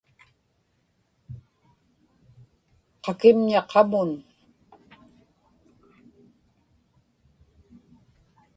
qakimña 3.03 3.59
qamun 3.71 4.09